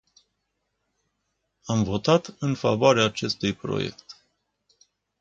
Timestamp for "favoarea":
2.55-3.03